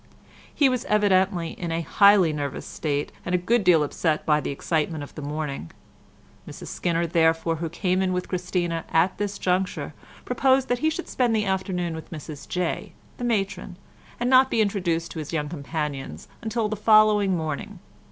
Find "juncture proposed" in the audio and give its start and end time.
9.37-10.69